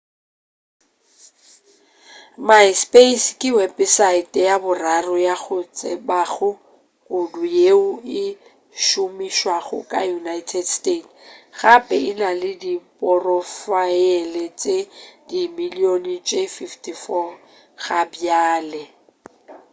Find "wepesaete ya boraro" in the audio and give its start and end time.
3.57-5.15